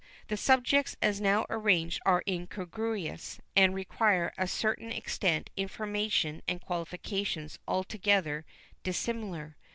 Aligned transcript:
The 0.29 0.35
subjects 0.37 0.97
as 0.99 1.21
now 1.21 1.45
arranged 1.47 2.01
are 2.07 2.23
incongruous, 2.27 3.39
and 3.55 3.75
require 3.75 4.31
to 4.31 4.41
a 4.45 4.47
certain 4.47 4.91
extent 4.91 5.51
information 5.55 6.41
and 6.47 6.59
qualifications 6.59 7.59
altogether 7.67 8.43
dissimilar. 8.81 9.57